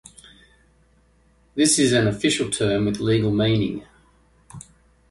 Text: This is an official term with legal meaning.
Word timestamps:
This 1.53 1.77
is 1.77 1.93
an 1.93 2.07
official 2.07 2.49
term 2.49 2.85
with 2.87 2.99
legal 2.99 3.29
meaning. 3.29 3.85